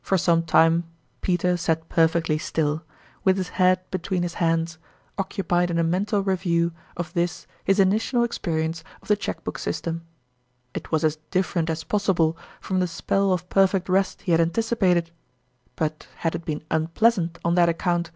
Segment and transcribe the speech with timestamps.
[0.08, 0.84] For some time
[1.20, 2.82] Peter sat perfectly still,
[3.22, 4.78] with his head between his hands,
[5.18, 9.58] occupied in a men tal review of this his initial experience of the cheque book
[9.58, 10.06] system.
[10.72, 15.10] It was as different as possible from the spell of perfect rest he had anticipated;
[15.76, 18.10] but had it been unpleasant on that account